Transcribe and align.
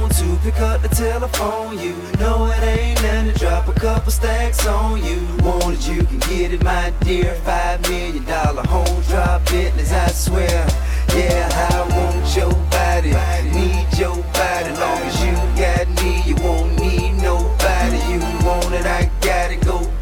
want 0.00 0.14
to 0.14 0.36
pick 0.42 0.60
up 0.60 0.82
the 0.82 0.88
telephone. 0.88 1.78
You 1.78 1.94
know 2.18 2.46
it 2.46 2.62
ain't 2.62 3.02
nothing 3.02 3.32
to 3.32 3.38
drop 3.38 3.68
a 3.68 3.72
couple 3.72 4.12
stacks 4.12 4.66
on 4.66 5.02
you. 5.04 5.20
Want 5.42 5.74
it, 5.74 5.88
you 5.88 6.02
can 6.04 6.18
get 6.30 6.52
it, 6.52 6.62
my 6.62 6.92
dear. 7.00 7.34
Five 7.44 7.82
million 7.82 8.24
dollar 8.24 8.66
home 8.66 9.02
drop 9.08 9.44
business, 9.46 9.92
I 9.92 10.08
swear. 10.08 10.66
Yeah, 11.14 11.48
I 11.70 11.80
want 11.96 12.36
your 12.36 12.52
body, 12.70 13.12
need 13.56 13.86
your 13.98 14.16
body. 14.38 14.70
Long 14.82 15.02
as 15.08 15.16
you 15.24 15.32
got 15.62 15.86
me, 16.02 16.22
you 16.26 16.36
won't 16.44 16.78
need 16.78 17.14
nobody. 17.22 17.98
You 18.12 18.20
want 18.46 18.72
it, 18.74 18.86
I 18.86 19.10
gotta 19.20 19.56
go 19.56 19.97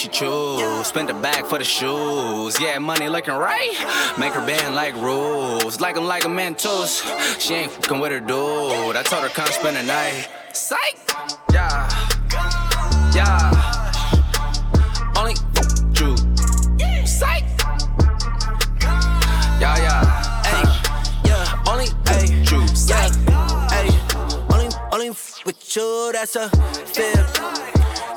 she 0.00 0.08
choose. 0.08 0.86
Spend 0.86 1.10
the 1.10 1.14
bag 1.14 1.44
for 1.44 1.58
the 1.58 1.64
shoes. 1.64 2.58
Yeah, 2.58 2.78
money 2.78 3.08
looking 3.10 3.34
right. 3.34 3.72
Make 4.18 4.32
her 4.32 4.44
bend 4.46 4.74
like 4.74 4.94
rules. 4.94 5.78
Like 5.78 5.96
'em 5.96 6.06
like 6.06 6.24
a 6.24 6.28
Mentos. 6.28 7.02
She 7.38 7.54
ain't 7.54 7.70
fucking 7.72 8.00
with 8.00 8.10
her 8.12 8.20
dude. 8.20 8.96
I 8.96 9.02
told 9.02 9.24
her 9.24 9.28
come 9.28 9.48
spend 9.48 9.76
the 9.76 9.82
night. 9.82 10.28
Psych. 10.54 10.96
Yeah. 11.52 11.86
Yeah. 13.14 13.50
Only 15.18 15.34
you. 15.98 16.16
Psych. 17.06 17.44
Yeah, 19.60 19.76
yeah. 19.86 20.02
Hey. 20.50 20.64
Yeah. 21.28 21.70
Only 21.70 21.88
you. 22.50 22.66
Psych. 22.68 23.12
Hey, 23.70 23.90
only, 24.50 24.68
only 24.92 25.10
with 25.44 25.76
you, 25.76 26.10
that's 26.12 26.36
a 26.36 26.48
fib. 26.94 27.69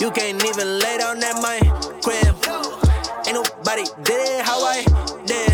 You 0.04 0.12
can't 0.12 0.44
even 0.44 0.80
lay 0.80 0.98
down 0.98 1.24
at 1.24 1.42
my 1.42 1.60
crib. 2.04 2.36
Ain't 3.26 3.40
nobody 3.40 3.86
did 4.04 4.20
it 4.36 4.44
how 4.44 4.60
I 4.62 4.84
did. 5.26 5.54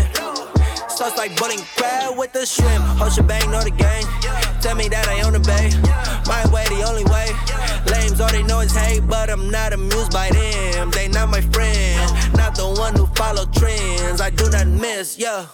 Sauce 0.90 1.16
like 1.16 1.38
Boiling 1.38 1.60
Crab 1.76 2.18
with 2.18 2.32
the 2.32 2.44
shrimp. 2.44 2.82
Whole 2.98 3.10
shebang, 3.10 3.48
know 3.52 3.62
the 3.62 3.70
gang. 3.70 4.02
Tell 4.60 4.74
me 4.74 4.88
that 4.88 5.06
I 5.06 5.22
own 5.22 5.34
the 5.34 5.38
bay. 5.38 5.70
My 6.26 6.42
way, 6.50 6.66
the 6.66 6.82
only 6.82 7.04
way. 7.04 7.30
All 8.20 8.28
they 8.28 8.42
know 8.42 8.60
is 8.60 8.76
hate, 8.76 9.06
but 9.06 9.30
I'm 9.30 9.50
not 9.50 9.72
amused 9.72 10.12
by 10.12 10.28
them. 10.30 10.90
They 10.90 11.08
not 11.08 11.30
my 11.30 11.40
friend, 11.40 12.36
not 12.36 12.54
the 12.54 12.68
one 12.68 12.94
who 12.94 13.06
follow 13.14 13.46
trends. 13.46 14.20
I 14.20 14.30
do 14.30 14.48
not 14.50 14.66
miss, 14.66 15.18
yeah. 15.18 15.46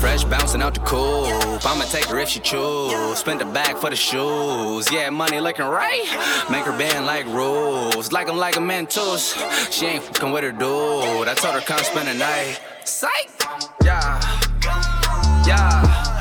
Fresh 0.00 0.24
bouncing 0.24 0.62
out 0.62 0.74
the 0.74 0.80
coop. 0.80 1.64
I'ma 1.66 1.84
take 1.84 2.06
her 2.06 2.18
if 2.18 2.28
she 2.28 2.40
choose. 2.40 3.18
Spend 3.18 3.40
the 3.40 3.44
bag 3.44 3.76
for 3.76 3.90
the 3.90 3.96
shoes. 3.96 4.90
Yeah, 4.92 5.10
money 5.10 5.40
looking 5.40 5.64
right. 5.66 6.06
Make 6.50 6.64
her 6.64 6.76
bend 6.76 7.06
like 7.06 7.26
rules. 7.26 8.12
Like 8.12 8.28
'em 8.28 8.36
like 8.36 8.56
a 8.56 8.60
Mentos. 8.60 9.34
She 9.72 9.86
ain't 9.86 10.02
fucking 10.04 10.32
with 10.32 10.44
her 10.44 10.52
dude. 10.52 11.28
I 11.28 11.34
told 11.34 11.54
her 11.54 11.60
come 11.60 11.78
spend 11.84 12.08
the 12.08 12.14
night. 12.14 12.60
Psych. 12.84 13.30
Yeah. 13.84 14.20
Yeah. 15.46 16.18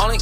Only 0.00 0.18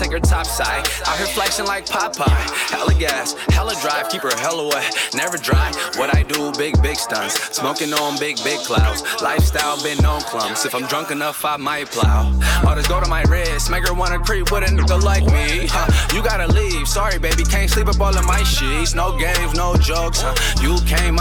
take 0.00 0.12
her 0.12 0.20
top 0.20 0.46
side. 0.46 0.88
Out 1.06 1.18
here 1.18 1.26
flexing 1.26 1.66
like 1.66 1.84
Popeye. 1.84 2.70
Hella 2.70 2.94
gas, 2.94 3.34
hella 3.48 3.74
drive, 3.82 4.08
keep 4.08 4.22
her 4.22 4.34
hella 4.38 4.66
wet, 4.68 4.94
never 5.14 5.36
dry. 5.36 5.70
What 5.96 6.14
I 6.16 6.22
do, 6.22 6.52
big, 6.52 6.80
big 6.82 6.96
stunts. 6.96 7.34
Smoking 7.54 7.92
on 7.92 8.18
big, 8.18 8.36
big 8.42 8.60
clouds. 8.60 9.02
Lifestyle 9.20 9.82
been 9.82 10.02
on 10.04 10.22
clumps. 10.22 10.64
If 10.64 10.74
I'm 10.74 10.86
drunk 10.86 11.10
enough, 11.10 11.44
I 11.44 11.56
might 11.56 11.90
plow. 11.90 12.32
All 12.66 12.74
this 12.74 12.88
go 12.88 13.00
to 13.00 13.08
my 13.08 13.22
wrist, 13.24 13.70
make 13.70 13.86
her 13.86 13.94
wanna 13.94 14.18
creep 14.18 14.50
with 14.50 14.64
a 14.64 14.72
nigga 14.72 15.02
like 15.02 15.26
me. 15.26 15.66
Huh. 15.68 15.88
You 16.14 16.22
gotta 16.22 16.50
leave, 16.50 16.88
sorry 16.88 17.18
baby, 17.18 17.44
can't 17.44 17.70
sleep 17.70 17.88
up 17.88 18.00
all 18.00 18.16
of 18.16 18.26
my 18.26 18.42
sheets. 18.42 18.94
No 18.94 19.16
games, 19.18 19.54
no 19.54 19.76
jokes. 19.76 20.22
Huh. 20.22 20.34
You 20.62 20.80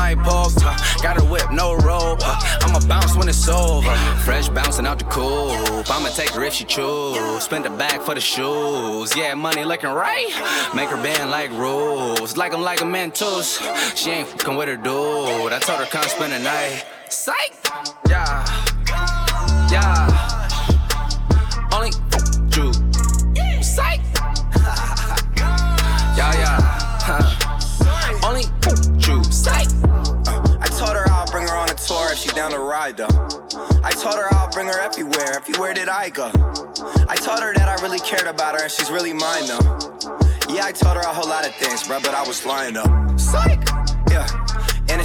I 0.09 0.15
poked. 0.15 0.61
Huh. 0.61 1.01
Got 1.03 1.21
a 1.21 1.25
whip, 1.25 1.51
no 1.51 1.75
rope. 1.75 2.21
Huh. 2.21 2.59
I'ma 2.65 2.79
bounce 2.87 3.15
when 3.15 3.27
it's 3.29 3.47
over. 3.47 3.93
Fresh 4.25 4.49
bouncing 4.49 4.87
out 4.87 4.99
the 4.99 5.05
coop. 5.05 5.89
I'ma 5.89 6.09
take 6.09 6.31
her 6.31 6.43
if 6.43 6.53
she 6.53 6.65
choose. 6.65 7.43
Spend 7.43 7.65
the 7.65 7.69
bag 7.69 8.01
for 8.01 8.15
the 8.15 8.21
shoes. 8.21 8.68
Yeah, 9.15 9.33
money 9.33 9.65
looking 9.65 9.89
right. 9.89 10.27
Make 10.75 10.89
her 10.89 11.01
bend 11.01 11.29
like 11.29 11.49
rules. 11.51 12.37
Like 12.37 12.53
I'm 12.53 12.61
like 12.61 12.81
a 12.81 12.85
Mentos. 12.85 13.59
She 13.95 14.11
ain't 14.11 14.27
fucking 14.27 14.55
with 14.55 14.67
her 14.67 14.77
dude. 14.77 15.51
I 15.51 15.59
told 15.59 15.79
her 15.79 15.85
come 15.85 16.03
spend 16.03 16.33
the 16.33 16.39
night. 16.39 16.85
Psych. 17.09 17.53
Yeah. 18.07 18.45
Yeah. 19.71 20.07
Only 21.73 21.91
you. 22.55 22.71
Psych. 23.61 23.99
yeah, 26.15 26.33
yeah. 26.39 27.09
Only 28.23 28.43
you. 28.99 29.21
I 30.61 30.67
told 30.77 30.91
her 30.91 31.09
I'll 31.09 31.29
bring 31.31 31.47
her 31.47 31.55
on 31.55 31.69
a 31.69 31.73
tour 31.73 32.11
if 32.11 32.19
she 32.19 32.29
down 32.29 32.51
to 32.51 32.59
ride 32.59 32.97
though. 32.97 33.07
I 33.83 33.91
told 33.91 34.15
her 34.15 34.27
I'll 34.33 34.51
bring 34.51 34.67
her 34.67 34.79
everywhere. 34.79 35.35
Everywhere 35.35 35.73
did 35.73 35.89
I 35.89 36.09
go? 36.09 36.31
I 36.81 37.15
told 37.15 37.39
her 37.39 37.53
that 37.53 37.67
I 37.67 37.81
really 37.81 37.99
cared 37.99 38.27
about 38.27 38.55
her 38.55 38.63
and 38.63 38.71
she's 38.71 38.89
really 38.89 39.13
mine 39.13 39.47
though. 39.47 39.79
Yeah, 40.49 40.65
I 40.65 40.71
told 40.71 40.95
her 40.95 41.01
a 41.01 41.13
whole 41.13 41.29
lot 41.29 41.45
of 41.45 41.53
things, 41.55 41.87
bro, 41.87 41.99
but 41.99 42.13
I 42.13 42.25
was 42.27 42.45
lying 42.45 42.73
though. 42.73 43.17
Psych! 43.17 43.67
Yeah. 44.09 44.38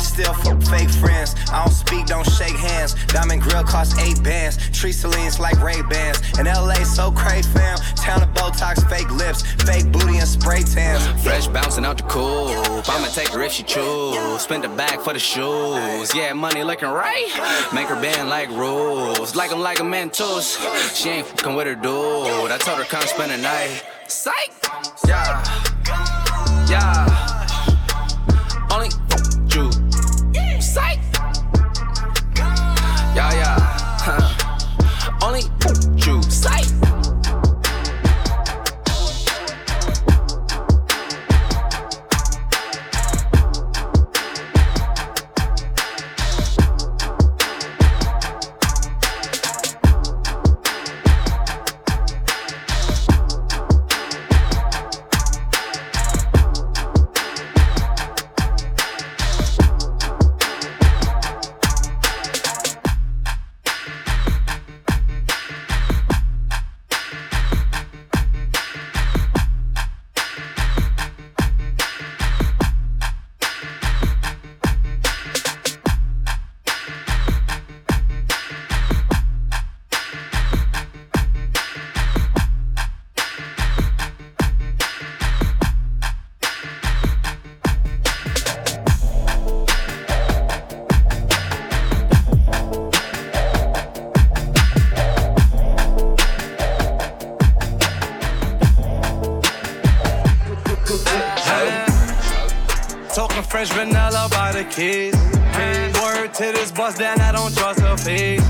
Still 0.05 0.35
for 0.35 0.55
fake 0.71 0.91
friends. 0.91 1.35
I 1.51 1.65
don't 1.65 1.73
speak, 1.73 2.06
don't 2.06 2.29
shake 2.33 2.55
hands. 2.56 2.95
Diamond 3.06 3.43
grill 3.43 3.65
cost 3.65 3.99
eight 3.99 4.23
bands. 4.23 4.56
Tree 4.71 4.93
Celine's 4.93 5.41
like 5.41 5.61
Ray 5.62 5.83
Bans. 5.83 6.21
And 6.39 6.47
LA 6.47 6.85
so 6.85 7.11
cray 7.11 7.43
fam. 7.43 7.79
Town 7.97 8.23
of 8.23 8.29
Botox, 8.35 8.89
fake 8.89 9.11
lips, 9.11 9.43
fake 9.65 9.91
booty 9.91 10.19
and 10.19 10.29
spray 10.29 10.62
tans. 10.62 11.03
Fresh 11.23 11.49
bouncing 11.49 11.85
out 11.85 11.97
the 11.97 12.05
coop. 12.05 12.89
I'ma 12.89 13.09
take 13.09 13.29
her 13.29 13.43
if 13.43 13.53
she 13.53 13.62
choose. 13.62 14.43
Spend 14.43 14.62
the 14.62 14.69
bag 14.69 15.01
for 15.01 15.12
the 15.12 15.19
shoes. 15.19 16.15
Yeah, 16.15 16.33
money 16.35 16.62
looking 16.62 16.89
right. 16.89 17.27
Make 17.73 17.89
her 17.89 18.00
bend 18.00 18.29
like 18.29 18.50
rules. 18.50 19.35
Like 19.35 19.50
'em 19.53 19.61
like 19.61 19.81
a 19.81 19.85
Mentos. 19.85 20.59
She 20.95 21.09
ain't 21.09 21.27
fucking 21.27 21.55
with 21.57 21.67
her 21.67 21.75
dude. 21.75 22.50
I 22.53 22.59
told 22.59 22.79
her 22.79 22.85
come 22.85 23.03
spend 23.07 23.33
the 23.33 23.39
night. 23.39 23.83
Psych. 24.07 24.53
Yeah. 25.09 25.43
Yeah. 26.69 27.44
French 103.66 103.88
vanilla 103.88 104.28
by 104.31 104.52
the 104.52 104.64
kids. 104.64 105.16
Word 106.00 106.34
to 106.34 106.52
this 106.52 106.70
bus 106.70 106.99
down, 106.99 107.20
I 107.20 107.32
don't 107.32 107.55
trust 107.56 107.81
a 107.81 107.96
face. 107.96 108.43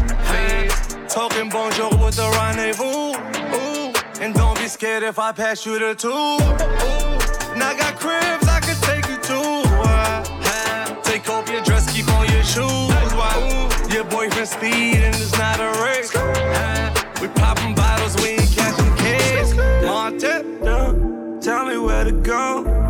Talking 1.13 1.49
bonjour 1.49 1.91
with 1.91 2.17
the 2.17 2.29
rendezvous. 2.31 3.15
Ooh. 3.55 3.93
And 4.21 4.35
don't 4.35 4.59
be 4.59 4.67
scared 4.67 5.03
if 5.03 5.19
I 5.19 5.31
pass 5.33 5.65
you 5.67 5.79
the 5.79 5.95
two. 5.95 6.09
Ooh. 6.09 7.59
Now 7.59 7.71
I 7.71 7.77
got 7.79 7.95
cribs 7.97 8.49
I 8.49 8.61
can 8.61 8.77
take 8.83 9.07
you 9.09 9.17
to. 9.17 9.41
Uh, 9.87 11.01
take 11.03 11.29
off 11.29 11.49
your 11.49 11.63
dress, 11.63 11.93
keep 11.93 12.09
on 12.09 12.29
your 12.33 12.43
shoes. 12.43 13.13
Why? 13.15 13.71
Your 13.91 14.05
boyfriend 14.05 14.49
speeding 14.49 15.15
is 15.15 15.33
not 15.39 15.61
a 15.61 15.71
race. 15.85 16.15
Uh, 16.15 16.93
we 17.21 17.29
popping 17.29 17.75
bottles, 17.75 18.17
we 18.17 18.31
ain't 18.31 18.51
catching 18.51 18.97
kids. 18.97 19.55
Monte, 19.85 21.41
tell 21.41 21.67
me 21.67 21.79
where 21.79 22.05
to 22.05 22.13
go. 22.13 22.84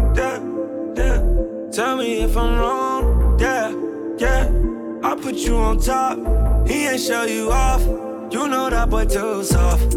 Tell 1.75 1.97
me 1.97 2.23
if 2.23 2.37
I'm 2.37 2.57
wrong. 2.57 3.37
Yeah, 3.41 3.75
yeah. 4.17 4.49
I 5.03 5.17
put 5.17 5.35
you 5.35 5.57
on 5.57 5.81
top. 5.81 6.17
He 6.69 6.87
ain't 6.87 7.01
show 7.01 7.25
you 7.25 7.51
off. 7.51 7.83
You 8.33 8.47
know 8.47 8.71
that 8.71 8.89
boy 8.91 9.07
too 9.07 9.43
soft 9.43 9.93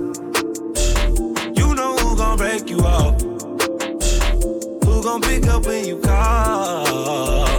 You 1.55 1.75
know 1.75 1.95
who 1.97 2.17
gon' 2.17 2.37
break 2.37 2.67
you 2.67 2.79
off? 2.79 3.21
Who 3.21 5.03
gon' 5.03 5.21
pick 5.21 5.45
up 5.45 5.67
when 5.67 5.85
you 5.85 5.99
call? 5.99 6.87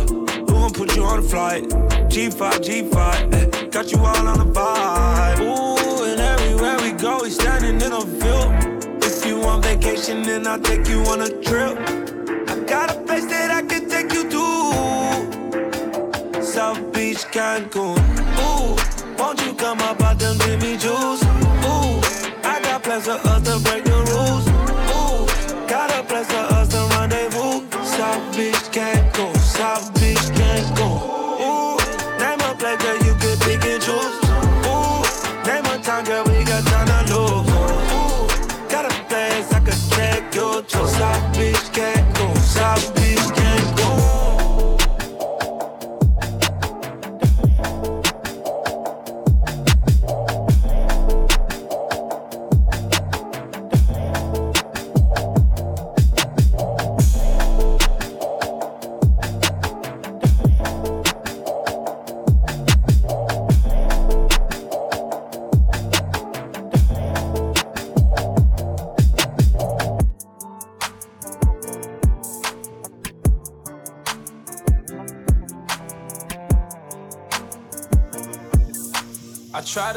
Who 0.09 0.47
gon' 0.47 0.73
put 0.73 0.97
you 0.97 1.05
on 1.05 1.21
a 1.21 1.23
flight? 1.23 1.63
G5, 2.11 2.91
G5, 2.91 3.35
eh, 3.35 3.67
got 3.69 3.93
you 3.93 3.99
all 3.99 4.27
on 4.27 4.39
the 4.39 4.53
vibe. 4.53 5.41
Ooh, 5.43 6.05
and 6.11 6.21
everywhere 6.21 6.77
we 6.83 6.91
go, 6.91 7.21
we 7.23 7.31
standing 7.31 7.81
in 7.81 7.93
a 7.93 8.05
view. 8.05 8.99
If 9.01 9.25
you 9.25 9.45
on 9.45 9.63
vacation, 9.63 10.23
then 10.25 10.45
I'll 10.49 10.59
take 10.59 10.89
you 10.89 11.03
on 11.03 11.23
a 11.23 11.31
trip. 11.41 11.98
Cancun. 17.39 17.97
Ooh, 18.41 18.75
won't 19.17 19.41
you 19.47 19.55
come 19.55 19.79
up 19.83 20.03
out 20.03 20.19
them 20.19 20.37
Jimmy 20.41 20.77
Choos? 20.77 21.28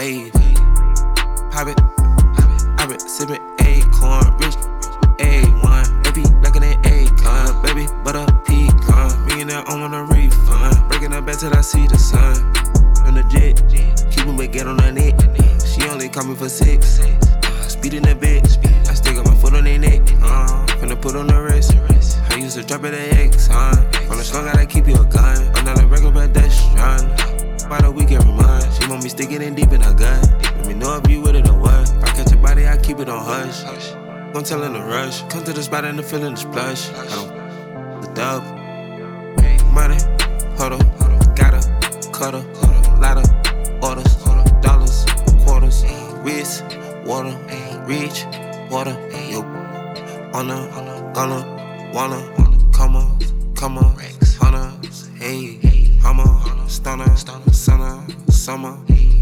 on 0.00 0.06
wave. 0.06 0.32
Pop 1.50 1.68
it, 1.68 3.00
sipping 3.00 3.42
acorn, 3.60 4.24
rich 4.38 4.56
A1. 5.18 6.04
Baby, 6.04 6.22
looking 6.42 6.64
at 6.64 6.86
acorn, 6.86 7.62
baby, 7.62 7.86
butter 8.04 8.26
pecan. 8.44 9.26
Millionaire, 9.26 9.62
I 9.66 9.80
want 9.80 9.94
a 9.94 10.04
refund. 10.04 10.88
Breaking 10.88 11.12
up 11.12 11.26
bed 11.26 11.38
till 11.38 11.54
I 11.54 11.60
see 11.60 11.86
the 11.86 11.98
sun. 11.98 12.36
On 13.06 13.14
the 13.14 13.22
jet, 13.30 13.62
keep 14.10 14.24
him 14.24 14.36
get 14.50 14.66
on 14.66 14.76
the 14.78 14.92
net. 14.92 15.20
She 15.66 15.88
only 15.88 16.08
call 16.08 16.24
me 16.24 16.34
for 16.34 16.48
six. 16.48 17.00
Speeding 17.68 18.08
a 18.08 18.14
bit, 18.14 18.46
I 18.88 18.94
stick 18.94 19.16
up 19.16 19.26
my 19.26 19.34
foot 19.34 19.54
on 19.54 19.64
their 19.64 19.78
neck. 19.78 20.00
Uh, 20.22 20.66
finna 20.80 21.00
put 21.00 21.16
on 21.16 21.26
the 21.26 21.40
wrist. 21.40 21.74
I 22.30 22.36
used 22.36 22.56
to 22.56 22.62
drop 22.62 22.84
it 22.84 22.94
at 22.94 23.18
X, 23.18 23.48
huh? 23.48 23.74
From 24.06 24.18
the 24.18 24.24
slung, 24.24 24.44
gotta 24.44 24.66
keep 24.66 24.86
you 24.86 24.94
a 24.94 25.04
gun. 25.04 25.36
I'm 25.54 25.64
not 25.64 25.82
a 25.82 25.86
regular 25.86 26.12
pedestrian. 26.12 27.39
By 27.70 27.80
the 27.80 27.90
week 27.92 28.10
every 28.10 28.32
month, 28.32 28.82
she 28.82 28.90
want 28.90 29.04
me 29.04 29.08
sticking 29.08 29.42
in 29.42 29.54
deep 29.54 29.70
in 29.70 29.80
her 29.80 29.94
gut. 29.94 30.28
Let 30.42 30.66
me 30.66 30.74
know 30.74 30.96
if 30.96 31.08
you 31.08 31.20
with 31.20 31.36
it 31.36 31.48
or 31.48 31.56
what. 31.56 31.88
If 31.88 32.02
I 32.02 32.06
catch 32.16 32.32
a 32.32 32.36
body, 32.36 32.66
I 32.66 32.76
keep 32.76 32.98
it 32.98 33.08
on 33.08 33.24
hush. 33.24 33.62
Don't 34.34 34.44
tell 34.44 34.64
in 34.64 34.72
the 34.72 34.82
rush. 34.82 35.22
Come 35.28 35.44
to 35.44 35.52
the 35.52 35.62
spot 35.62 35.84
and 35.84 35.96
the 35.96 36.02
feeling 36.02 36.32
is 36.32 36.42
plush. 36.42 36.90
I 36.90 37.06
don't 37.06 38.02
the 38.02 38.10
dub. 38.12 38.42
Money, 39.72 39.98
huddle, 40.58 40.82
gotta, 41.36 41.62
cuddle, 42.10 42.42
lot 42.98 43.18
of 43.18 43.84
orders, 43.84 44.16
dollars, 44.60 45.06
quarters, 45.44 45.84
wrist, 46.24 46.64
water, 47.06 47.38
reach, 47.86 48.24
water, 48.68 48.98
yo, 49.30 49.42
on 50.34 50.48
the, 50.48 51.12
gonna, 51.14 51.92
wanna, 51.94 52.72
come 52.72 52.96
on, 52.96 53.16
come 53.54 53.78
on, 53.78 53.96
hunters, 54.40 55.08
hey, 55.20 55.69
hummer, 56.12 56.68
stunner, 56.68 57.16
summer, 57.52 58.04
summer, 58.30 58.76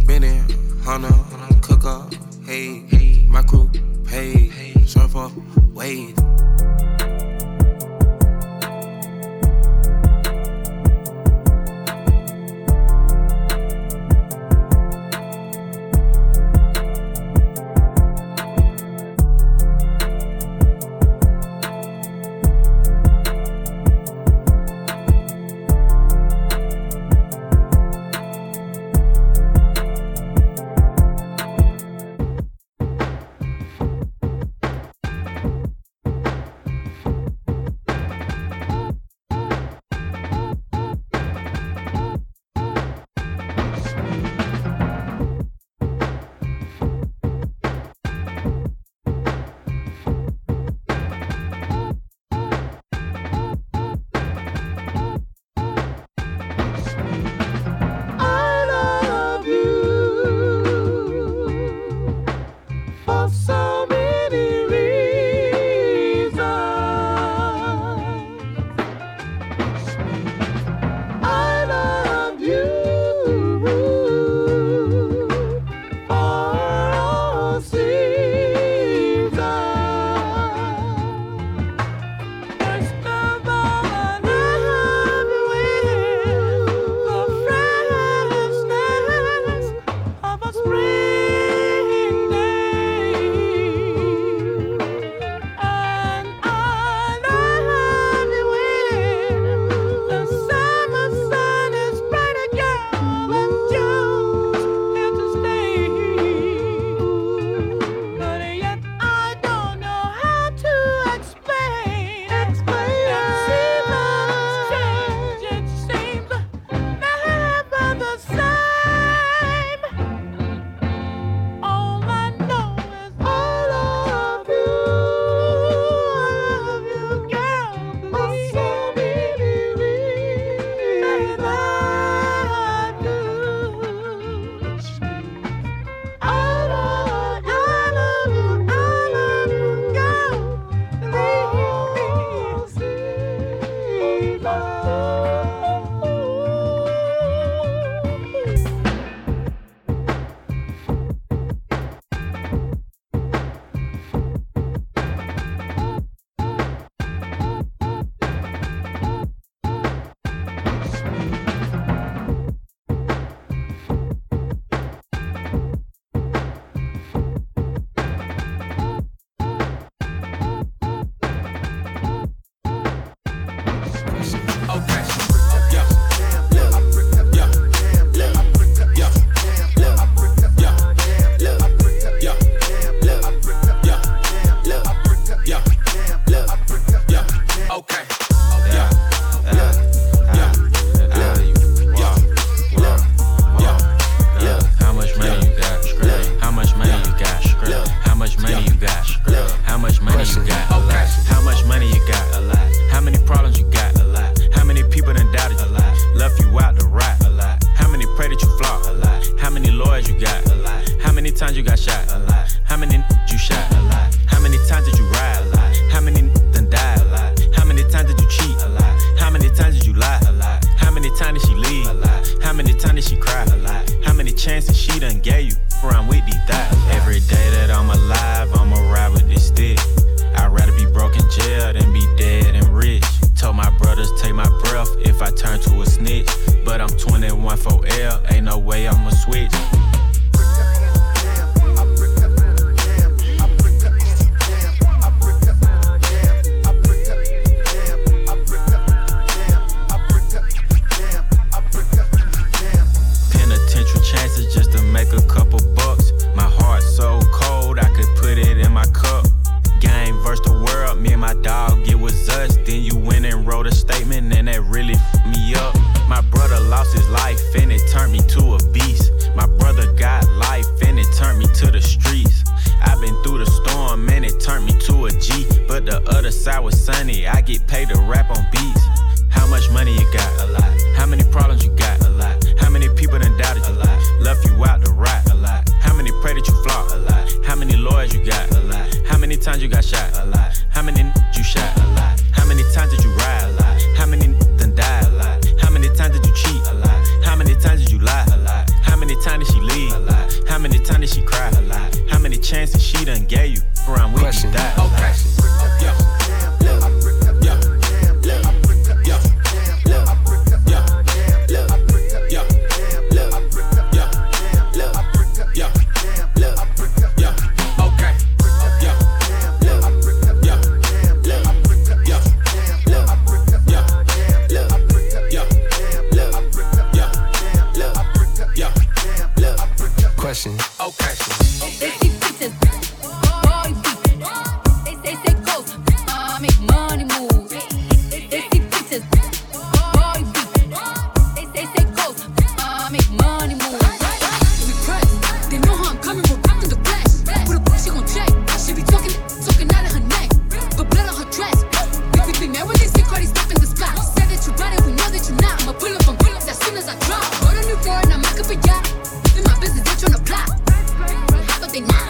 been 0.07 0.25
in, 0.25 0.43
hunter, 0.83 1.13
cooker, 1.61 2.07
hey, 2.47 3.27
my 3.29 3.43
crew, 3.43 3.71
hey, 4.09 4.73
surfer, 4.87 5.29
wave. 5.75 6.17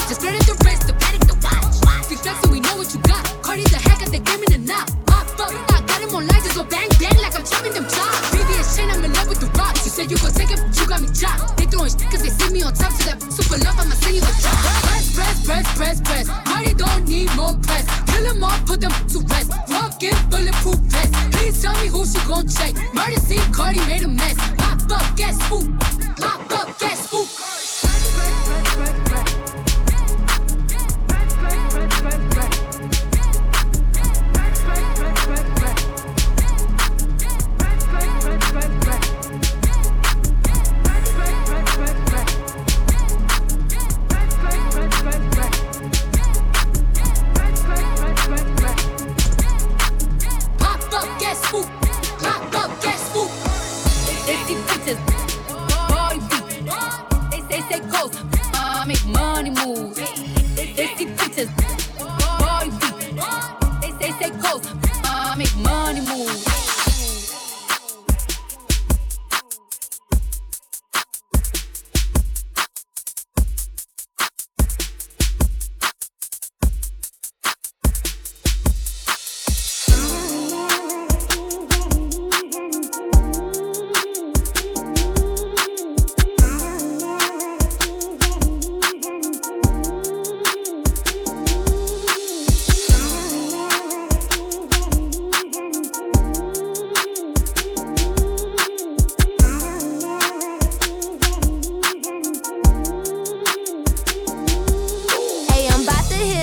Just 0.09 0.23
burn 0.23 0.35
it 0.37 0.43
through. 0.43 0.68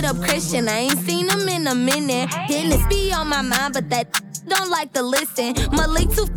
up 0.05 0.21
Christian. 0.21 0.69
I 0.69 0.79
ain't 0.79 0.99
seen 0.99 1.27
him 1.27 1.47
in 1.49 1.67
a 1.67 1.75
minute. 1.75 2.29
Dennis 2.47 2.85
be 2.87 3.11
on 3.11 3.27
my 3.27 3.41
mind, 3.41 3.73
but 3.73 3.89
that 3.89 4.07
don't 4.47 4.69
like 4.69 4.93
to 4.93 5.01
listen. 5.01 5.55
Malik 5.71 6.09
too 6.11 6.27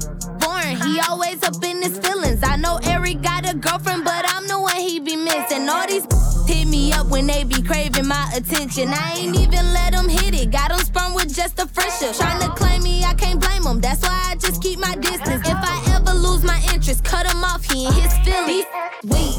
boring. 0.41 0.77
He 0.77 1.01
always 1.09 1.43
up 1.43 1.63
in 1.63 1.83
his 1.83 1.99
feelings. 1.99 2.43
I 2.43 2.57
know 2.57 2.79
Eric 2.83 3.21
got 3.23 3.51
a 3.51 3.55
girlfriend, 3.57 4.05
but 4.05 4.25
I'm 4.29 4.47
the 4.47 4.59
one 4.59 4.77
he 4.77 5.01
be 5.01 5.17
missing. 5.17 5.69
All 5.69 5.87
these 5.87 6.07
hit 6.47 6.67
me 6.67 6.93
up 6.93 7.09
when 7.09 7.27
they 7.27 7.45
be 7.45 7.63
craving 7.63 8.09
my 8.09 8.31
attention. 8.35 8.89
I 8.89 9.17
ain't 9.19 9.37
even 9.37 9.73
let 9.73 9.93
them 9.93 10.09
hit 10.09 10.35
it. 10.35 10.51
Got 10.51 10.71
them 10.71 10.81
sprung 10.81 11.15
with 11.15 11.35
just 11.35 11.59
a 11.59 11.67
friendship. 11.67 12.15
Trying 12.17 12.41
to 12.41 12.49
claim 12.57 12.83
me, 12.83 13.05
I 13.05 13.15
can't 13.15 13.41
blame 13.41 13.65
them. 13.65 13.81
That's 13.81 14.03
why 14.03 14.31
I 14.31 14.37
just 14.37 14.63
keep 14.63 14.79
my 14.79 14.95
distance. 14.95 15.47
If 15.47 15.57
I 15.57 15.88
lose 16.29 16.45
my 16.45 16.61
interest. 16.73 17.05
Cut 17.05 17.27
him 17.27 17.43
off, 17.45 17.65
he 17.71 17.87
in 17.87 17.93
his 17.93 18.17
feelings. 18.19 18.67
Weak. 19.05 19.37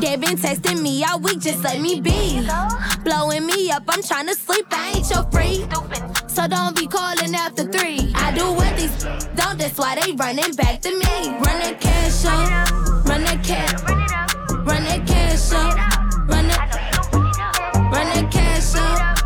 They 0.00 0.16
been 0.16 0.36
texting 0.36 0.80
me 0.82 1.04
all 1.04 1.20
week, 1.20 1.40
just 1.40 1.62
let 1.62 1.80
me 1.80 2.00
be. 2.00 2.46
Blowing 3.04 3.44
me 3.46 3.70
up, 3.70 3.84
I'm 3.88 4.02
trying 4.02 4.26
to 4.28 4.34
sleep, 4.34 4.66
I 4.70 4.92
ain't 4.96 5.10
your 5.10 5.24
free. 5.30 5.66
So 6.26 6.46
don't 6.48 6.74
be 6.74 6.86
calling 6.86 7.34
after 7.34 7.64
three. 7.64 8.12
I 8.14 8.32
do 8.32 8.52
what 8.52 8.76
these 8.76 8.96
don't, 9.34 9.58
that's 9.58 9.76
why 9.76 10.00
they 10.00 10.12
running 10.12 10.54
back 10.54 10.80
to 10.82 10.90
me. 10.90 11.14
Run 11.44 11.58
the 11.64 11.76
cash 11.78 12.24
up, 12.24 13.06
run 13.06 13.22
the 13.24 13.38
cash, 13.42 13.82
run 14.68 14.84
the 14.84 15.02
cash 15.06 15.52
up, 15.52 15.76
run 16.28 16.48
the, 16.48 16.56
run 17.92 18.06
the 18.16 18.28
cash 18.30 18.74
up. 18.76 19.19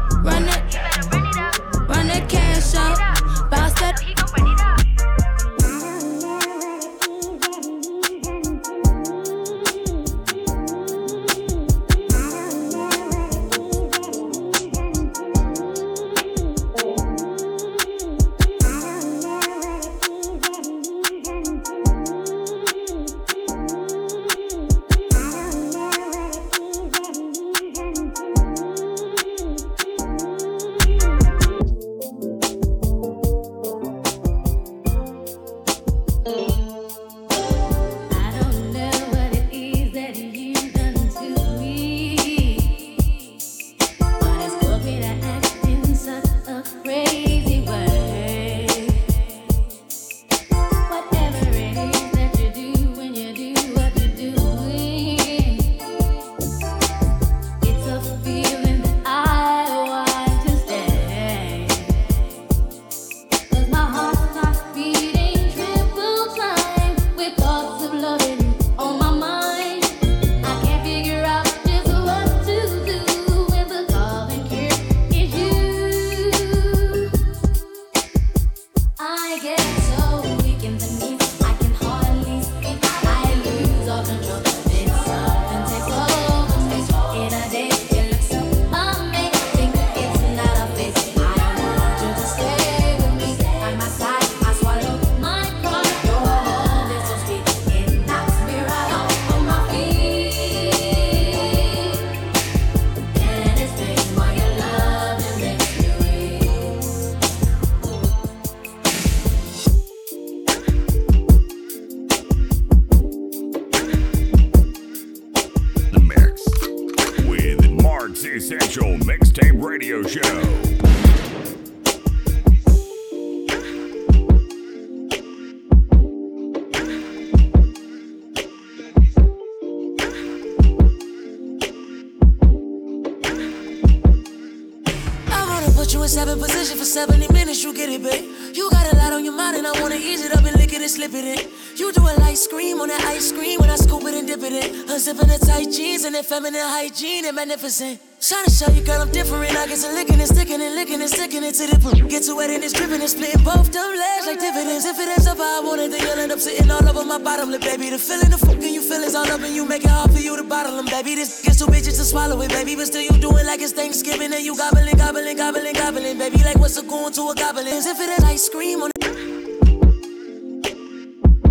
70 136.95 137.33
minutes, 137.33 137.65
you 137.65 137.75
get 137.75 137.89
it, 137.89 138.05
babe. 138.05 138.25
You 138.55 138.71
got 138.71 138.93
a 138.93 138.97
lot 138.97 139.13
on 139.13 139.25
your 139.25 139.35
mind, 139.35 139.57
and 139.57 139.67
I 139.67 139.73
wanna 139.81 139.97
ease 139.97 140.25
it 140.25 140.31
up 140.31 140.45
and 140.45 140.57
lick 140.57 140.73
it 140.73 140.81
and 140.81 140.89
slip 140.89 141.13
it 141.13 141.25
in. 141.25 141.51
You 141.75 141.93
do 141.93 142.03
a 142.03 142.15
light 142.21 142.39
scream 142.39 142.81
on 142.81 142.87
that 142.87 143.01
ice 143.01 143.33
cream 143.33 143.59
when 143.59 143.69
I 143.69 143.75
scoop 143.75 144.05
it 144.05 144.15
and 144.15 144.29
dip 144.29 144.41
it 144.45 144.53
in. 144.53 144.87
Unzipping 144.87 145.27
the 145.27 145.45
tight 145.45 145.73
jeans 145.73 146.05
and 146.05 146.15
that 146.15 146.25
feminine 146.25 146.61
hygiene 146.63 147.25
and 147.25 147.35
magnificent. 147.35 147.99
Trying 148.25 148.47
to 148.47 148.51
show 148.51 148.71
you, 148.73 148.81
girl, 148.81 149.03
I'm 149.03 149.13
different. 149.13 149.55
I 149.55 149.67
get 149.69 149.77
to 149.85 149.93
licking 149.93 150.17
and 150.19 150.27
sticking 150.27 150.57
and 150.63 150.75
licking 150.75 150.99
and 151.03 151.11
sticking 151.11 151.45
it 151.45 151.53
to 151.61 151.67
the 151.69 151.77
poop. 151.77 152.09
Get 152.09 152.23
to 152.25 152.35
wet 152.35 152.49
and 152.49 152.65
it's 152.65 152.73
dripping 152.73 153.03
and 153.05 153.11
splitting 153.11 153.45
both 153.45 153.71
them 153.71 153.93
legs 153.93 154.25
like 154.25 154.41
dividends. 154.41 154.87
If 154.87 154.99
it 154.99 155.13
ends 155.13 155.27
up 155.27 155.37
how 155.37 155.61
I 155.61 155.63
want 155.63 155.83
it, 155.83 155.91
then 155.91 156.01
you'll 156.01 156.17
end 156.17 156.33
up 156.33 156.41
sitting 156.41 156.71
all 156.71 156.81
over 156.89 157.05
my 157.05 157.19
bottom 157.19 157.51
lip, 157.51 157.61
baby. 157.61 157.91
The 157.91 157.99
feeling, 157.99 158.31
the 158.31 158.39
fucking 158.39 158.73
you 158.73 158.81
feel 158.81 159.05
is 159.05 159.15
all 159.15 159.29
up 159.29 159.43
and 159.43 159.55
you 159.55 159.69
make 159.69 159.85
it 159.85 159.91
hard 159.91 160.11
for 160.11 160.21
you 160.21 160.39
to 160.39 160.43
bottle 160.43 160.75
them, 160.75 160.87
baby. 160.87 161.17
This 161.17 161.45
gets 161.45 161.59
too 161.59 161.67
bitches 161.67 162.01
to 162.01 162.05
swallow 162.09 162.41
it, 162.41 162.49
baby. 162.49 162.75
But 162.77 162.87
still, 162.87 163.03
you 163.05 163.13
doing 163.21 163.45
like 163.45 163.61
it's 163.61 163.73
Thanksgiving 163.73 164.33
and 164.33 164.41
you 164.41 164.57
gobbling, 164.57 164.97
gobbling, 164.97 165.37
gobbling, 165.37 165.75
gobbling, 165.75 166.17
baby. 166.17 166.41
Like 166.41 166.57
what's 166.57 166.79
a 166.79 166.83
going 166.83 167.13
to 167.21 167.29
a 167.29 167.35
goblin? 167.35 167.69
If 167.69 168.01
it 168.01 168.09
is 168.09 168.25
ice 168.25 168.49
cream 168.49 168.81
on 168.81 168.94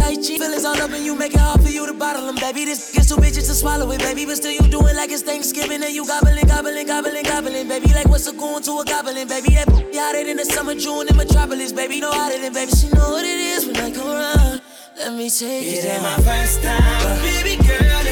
IG 0.09 0.37
feelings 0.39 0.65
all 0.65 0.75
up 0.81 0.91
and 0.91 1.05
you 1.05 1.15
make 1.15 1.33
it 1.33 1.39
hard 1.39 1.61
for 1.61 1.69
you 1.69 1.85
to 1.87 1.93
bottle 1.93 2.25
them, 2.25 2.35
baby. 2.35 2.65
This 2.65 2.91
gets 2.93 3.09
too 3.09 3.15
bitches 3.15 3.47
to 3.47 3.55
swallow 3.55 3.89
it, 3.91 3.99
baby. 3.99 4.25
But 4.25 4.37
still, 4.37 4.51
you 4.51 4.67
doing 4.69 4.95
like 4.95 5.11
it's 5.11 5.21
Thanksgiving 5.23 5.81
and 5.83 5.93
you 5.93 6.05
gobbling, 6.05 6.45
gobbling, 6.47 6.85
gobbling, 6.87 7.23
gobbling, 7.23 7.67
baby. 7.67 7.93
Like 7.93 8.07
what's 8.07 8.27
a 8.27 8.33
goon 8.33 8.61
to 8.63 8.79
a 8.79 8.85
goblin, 8.85 9.27
baby? 9.27 9.55
That 9.55 9.67
b- 9.67 9.97
hotter 9.97 10.23
than 10.25 10.37
the 10.37 10.45
summer 10.45 10.75
June 10.75 11.07
in 11.09 11.15
Metropolis, 11.15 11.71
baby. 11.71 11.99
No 12.01 12.11
hotter 12.11 12.39
than 12.39 12.53
baby. 12.53 12.71
She 12.71 12.89
know 12.89 13.09
what 13.11 13.23
it 13.25 13.39
is 13.39 13.65
when 13.65 13.77
I 13.77 13.91
come 13.91 14.07
around. 14.09 14.61
Let 14.97 15.13
me 15.13 15.29
take 15.29 15.65
it, 15.65 15.83
It 15.83 15.89
ain't 15.89 16.03
my 16.03 16.15
first 16.17 16.61
time, 16.61 17.21
baby 17.23 17.55
girl. 17.63 18.02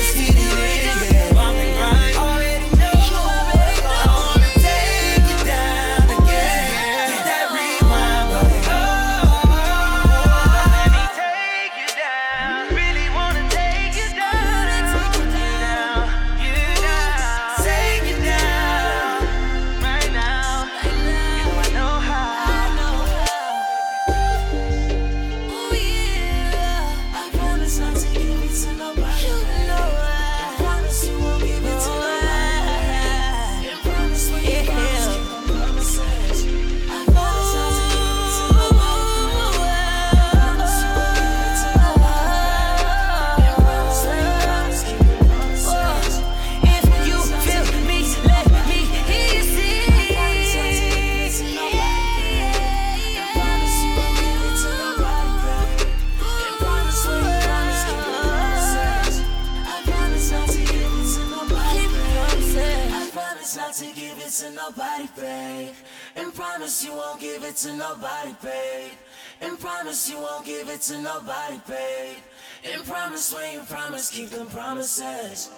To 70.82 71.00
nobody, 71.00 71.62
babe. 71.68 72.18
And 72.64 72.84
promise 72.86 73.34
when 73.34 73.54
you 73.54 73.60
promise, 73.62 74.10
keep 74.10 74.30
them 74.30 74.48
promises. 74.48 75.52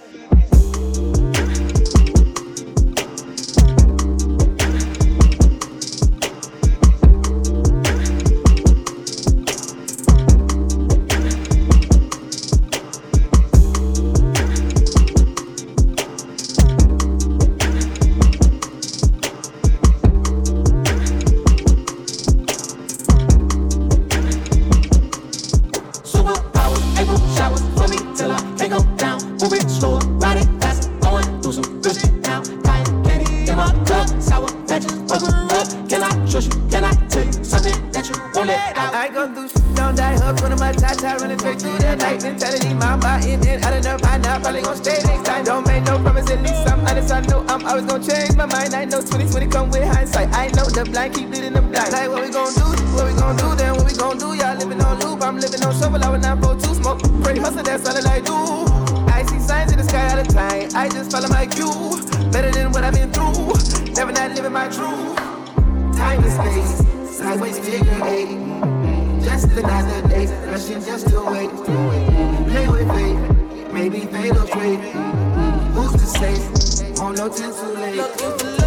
On 54.84 55.22
I'm 55.24 55.40
living 55.40 55.64
on 55.64 55.74
shovel. 55.80 56.04
I 56.04 56.10
would 56.10 56.22
not 56.22 56.42
for 56.44 56.56
two 56.56 56.74
smoke. 56.76 57.02
Pray 57.24 57.40
hustle, 57.40 57.64
that's 57.64 57.88
all 57.88 57.94
that 57.94 58.06
I 58.06 58.20
do. 58.20 58.36
I 59.12 59.24
see 59.24 59.40
signs 59.40 59.72
in 59.72 59.78
the 59.78 59.84
sky 59.84 60.10
all 60.10 60.24
the 60.24 60.32
time. 60.32 60.70
I 60.76 60.90
just 60.90 61.12
follow 61.12 61.30
my 61.30 61.46
cue. 61.46 62.02
Better 62.32 62.52
than 62.52 62.72
what 62.72 62.84
I've 62.84 62.94
been 62.94 63.12
through. 63.12 63.54
Never 63.94 64.12
not 64.12 64.32
living 64.32 64.52
my 64.52 64.68
truth. 64.68 65.16
Time 65.96 66.24
and 66.24 66.34
space, 66.34 67.18
sideways 67.18 67.60
figure 67.60 68.00
eight. 68.06 68.38
Just 69.24 69.46
another 69.52 70.08
day, 70.10 70.26
rushing 70.52 70.82
just 70.82 71.08
to 71.10 71.22
wait. 71.32 71.50
Play 72.50 72.68
with 72.68 72.88
fate, 72.90 73.72
maybe 73.72 74.00
fatal 74.02 74.46
trade. 74.48 74.80
Who's 75.76 75.92
to 75.94 76.08
say? 76.20 76.94
Won't 77.02 77.18
know 77.18 77.30
till 77.30 77.54
too 77.54 77.74
late. 77.80 78.63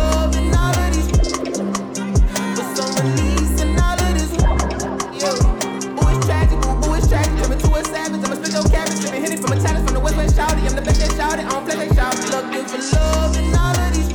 That 11.37 11.45
shouted. 11.45 11.47
I 11.47 11.51
don't 11.51 11.65
play. 11.67 11.77
Looking 11.77 12.67
for 12.67 12.97
love 12.97 13.37
in 13.37 13.55
all 13.55 13.77
of 13.77 13.93
these. 13.95 14.11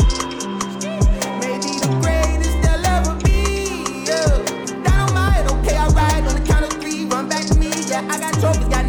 Maybe 1.40 1.72
the 1.80 1.90
greatest 2.02 2.58
they'll 2.64 2.86
ever 2.86 3.16
be. 3.24 4.06
Yeah. 4.08 5.52
Okay, 5.60 5.78
I 5.78 5.88
ride 5.88 6.28
on 6.28 6.34
the 6.36 6.46
count 6.46 6.66
of 6.66 6.74
three. 6.82 7.06
Run 7.06 7.30
back 7.30 7.46
to 7.48 7.56
me, 7.56 7.70
yeah. 7.88 8.08
I 8.10 8.20
got 8.20 8.34
trophies, 8.40 8.68
got 8.68 8.86